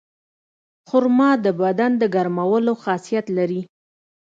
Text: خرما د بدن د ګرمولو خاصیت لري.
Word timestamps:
خرما 0.87 1.31
د 1.45 1.47
بدن 1.61 1.91
د 2.01 2.03
ګرمولو 2.15 2.73
خاصیت 2.83 3.25
لري. 3.37 3.61